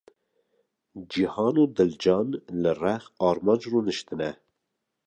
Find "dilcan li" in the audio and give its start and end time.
1.77-2.71